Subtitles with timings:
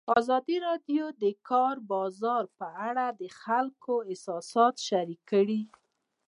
[0.19, 5.61] ازادي راډیو د د کار بازار په اړه د خلکو احساسات شریک کړي.